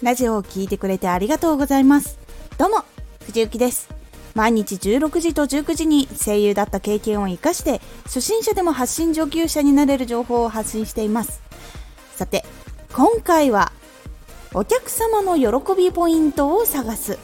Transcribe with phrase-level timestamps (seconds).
[0.00, 2.20] ラジオを聴いてくれてありがとうございます。
[2.56, 2.84] どうも、
[3.26, 3.88] 藤幸です。
[4.36, 11.42] 毎日16時と19時に声優だった経験を活かして、初心者でも発信上級者になれる情報を発信しています。
[12.14, 12.44] さて、
[12.92, 13.72] 今回は、
[14.54, 17.18] お客様の喜びポイントを探す。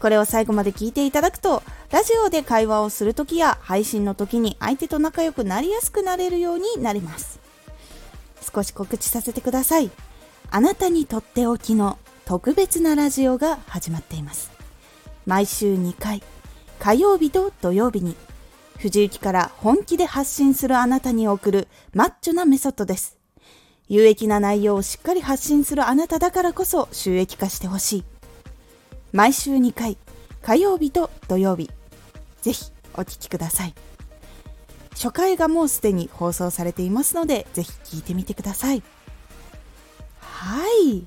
[0.00, 7.38] これを最後まで聞いていただくと、ラジオで会話をするときや配信の時に相手と仲良くなりやすくなれるようになります。
[8.50, 9.90] 少し告知させてください。
[10.52, 14.50] あなたにとっておきの特別なラジオが始まっています。
[15.24, 16.24] 毎週2回
[16.80, 18.16] 火曜日と土曜日に
[18.76, 23.16] 藤雪から本気で発信するあなたに送るマッチョなメソッドです。
[23.88, 28.04] 有益な内容をしっかり発信するあなただからこそ収益化してほしい。
[29.12, 29.98] 毎週2回
[30.42, 31.70] 火曜日と土曜日
[32.42, 33.74] ぜひお聴きください。
[34.94, 38.82] 初回がもうすでに放送されていますのでぜひ聞いてみてください。
[40.40, 41.04] はい。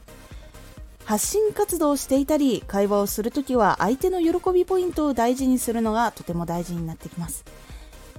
[1.06, 7.44] 発信活動をしていたり会話をするときは相手の喜びポイントを大事にするのがとても大事になってきます。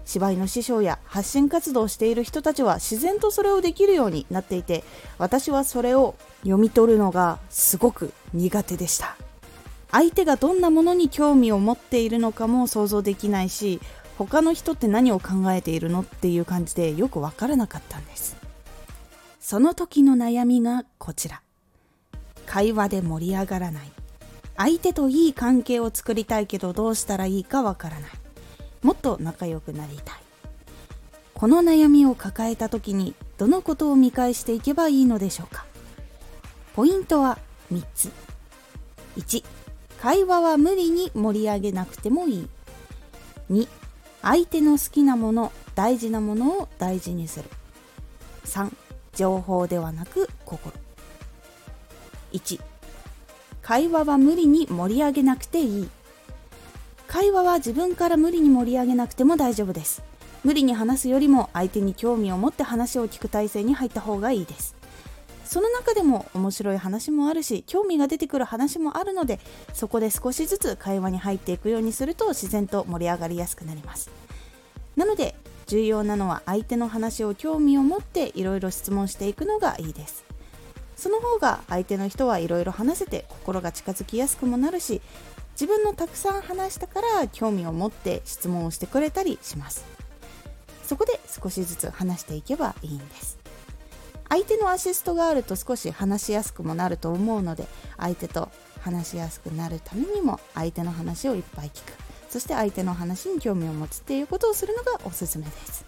[0.05, 4.83] 芝居の師匠や発信活動をしている人たちは自然とそれをできるようになっていて
[5.17, 9.17] 私はそれを読み取るのがすごく苦手でした。
[9.93, 13.81] 相手がどんなものに興味を持っているのかも想像できないし
[14.19, 18.44] 他の人って何を考えているのっていう感じでよくわからなかったんです。
[19.47, 21.43] その時の悩みがこちら。
[22.47, 23.93] 会話で盛り上がらない。
[24.57, 28.11] 相手といい関係を作りたいけどどうしたらいいかわからない。
[28.81, 30.17] もっと仲良くなりたい。
[31.35, 35.67] この悩みを抱えた時にどのことを見返していけばいいのでしょうか。
[36.75, 37.39] ポイントは
[37.71, 38.11] 3つ。
[39.19, 39.45] 1
[40.01, 42.49] 会話は無理に盛り上げなくてもいい。
[43.51, 43.69] 2
[44.23, 47.51] 相手の好きなもの大事なものを大事にする。
[48.47, 48.73] 3
[49.15, 50.75] 情報ではなく心。
[52.33, 52.61] 1
[53.63, 55.89] 会話は無理に盛り上げなくていい。
[57.07, 60.03] 会話は自分から無理に盛り上げなくても大丈夫です。
[60.43, 64.77] 無理に話すよりも相手に興味を持って話を聞く体制に入った方がいいです。
[65.45, 69.39] その中でも面白い話もあるし興味が出てくる話もあるので
[69.73, 74.11] そこで少しずつ会話に入っていくようにすると自然と盛り上がりやすくなります。
[74.97, 75.35] なので
[75.67, 80.25] 重要なのは相手の話を興味を持っていろいろ質問していくのがいいです。
[80.97, 85.03] その方が相手の人はいろいろ話せて心が近づきやすくもなるし
[85.53, 89.85] 自分のたくさん話したから興味を持って質問をしてくれたりします。
[90.85, 93.39] そこで少しずつ話していけばいいんです。
[94.29, 97.67] 相手のアシストがあると少し話しやすくもなると思うので
[97.97, 102.04] 相手と話しやすくなるためにも相手の話をいっぱい聞く。
[102.35, 105.85] そして相手の話に興味を持つっていうことをするのがおすすめです。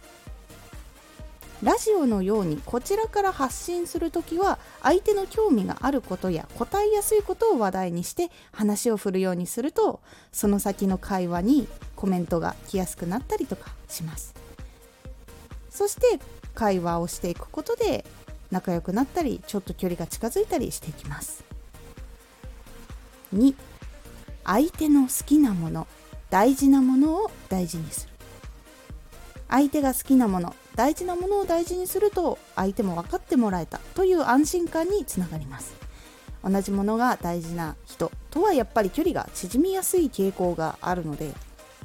[1.61, 9.99] ラジオのようにこちらから発信するときは相手の興味があることや答えやすいことを話題にして話を振るようにすると
[10.31, 14.33] その先の会話にコメントが来やすくなったりとかします。
[15.69, 16.21] そして
[16.55, 18.05] 会話をしていくことで
[18.53, 21.43] 仲良くなったりちょっと距離が近づいたりしていきます。
[23.35, 23.53] 2
[24.45, 25.89] 相手の好きなもの。
[26.37, 28.13] 大事なものを大事にする。
[29.49, 35.73] 相手が好きなもの大事なものを大事にすると相手も分かってもらえたという安心感につながります。
[36.45, 41.33] 同じものが大事な人とはやっぱり距離が縮みやすい傾向があるので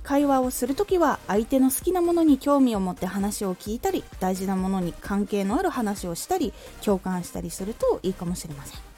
[0.04, 6.52] 会話をするときは相手の好きなものに興味を持って話を聞いたり大事なものに関係のある話をしたり
[6.84, 8.91] 共感したりするといいかもしれません。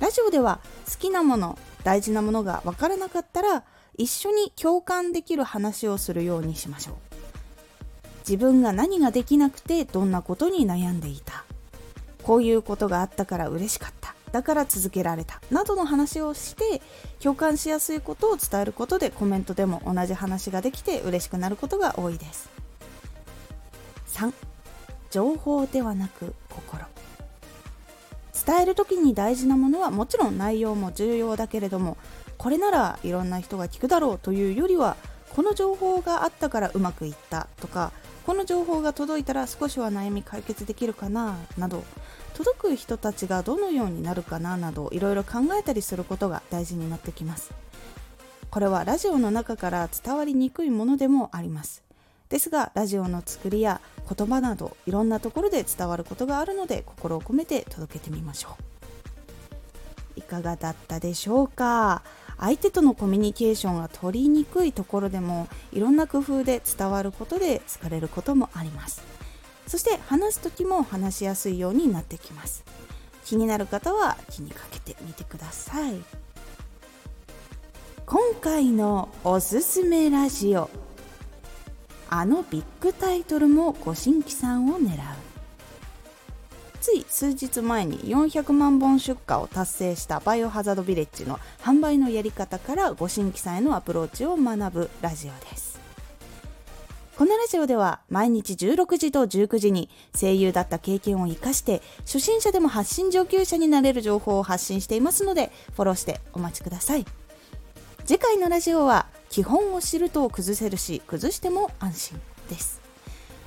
[0.00, 3.64] ラジオでは好きなもの大事なものが分からなかったら
[3.96, 6.94] 一緒に共感できる話をするようにしましょう。
[8.20, 11.44] 自分が何ができなくてどんなことに悩んでいた。
[12.22, 14.14] こういうことがあったから嬉しかった。
[14.32, 15.42] だから続けられた。
[15.50, 16.80] などの話をして
[17.18, 22.48] 共感しやすいことを伝えることでコメントでも同じ話ができて嬉しくなることが多いです。
[24.14, 24.32] 3
[25.10, 26.86] 情報ではなく心。
[28.50, 31.96] 伝える時に大事なものはもちろん内容も重要だけれども
[32.36, 34.96] これならいろんな人が聞くだろうというよりは
[35.36, 37.92] この情報があったからうまくいったとか
[38.26, 41.84] この情報が届いたら少しは悩み解決できるかななど
[42.34, 47.52] 届く人たちがどのようになるかななどいろいろ考えたりすることが大事になってきます。
[48.50, 51.84] これはラジオの中から伝わりにくいものでもあります。
[52.30, 58.56] ですがラジオの作りや言葉などいろんなところで伝わることがあるので心を込めて届けてみましょ
[60.16, 60.20] う。
[60.20, 62.02] いかがだったでしょうか？
[62.38, 69.02] 相手とのコミュニケーションが取りにくいところでもいろんな工夫で伝わることで好かれることもあります。
[69.66, 72.64] そして話す時も話しやすいようになってきます。
[73.24, 75.94] 気になる方は気にかけてみてください。
[78.06, 80.70] 今回のおすすめラジオ。
[82.12, 84.96] あのビッグタイトルもご新規さんを狙う。
[86.80, 95.78] つい数日前に400万本出荷を達成したバイオハザードビレッジの販売のやり方からご新規さんへのアプローチを学ぶラジオです。
[97.16, 107.04] このラジオでは毎日16時と19時に声優だった経験を生かして初心者でも発信上級者になれる情報を発信していますのでフォローしてお待ちください。
[108.06, 112.80] 次回のラジオは基本を知ると崩せるし崩しても安心です。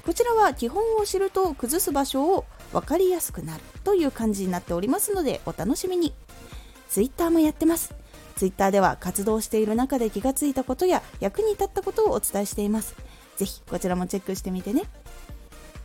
[0.06, 6.13] こちらは基本を知ると崩す場所を分かりやすくなるという感じになっておりますのでお楽しみに。
[6.89, 7.94] Twitter もやってます。
[8.38, 12.95] Twitter では活動している中で気がついたことや役に立ったことをお伝えしています。
[13.36, 14.83] ぜひこちらもチェックしてみてね。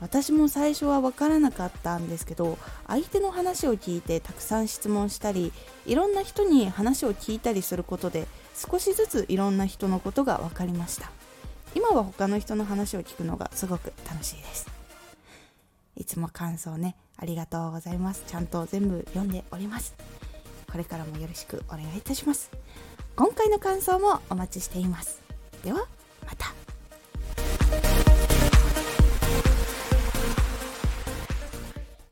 [0.01, 5.53] 私も最初は分からなかったんですけど相手の話を聞いてたくさん質問したり
[5.87, 11.11] いろんな人に話を聞いたりすることで少しずついろんな人のことが分かりました。
[11.75, 14.67] 今は他の人の話を聞くのがすごく楽しいです。
[15.97, 18.25] いつも感想ねありがとうございます。
[18.27, 19.95] ちゃんと全部読んでおります。
[20.71, 22.51] これからもよろしくお願いいたします。
[23.17, 25.21] 今回の感想もお待ちしています。
[25.65, 25.87] では
[26.27, 26.68] また。